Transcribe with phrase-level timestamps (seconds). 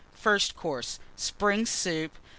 [0.15, 0.97] FIRST COURSE.
[1.15, 2.17] Spring Soup.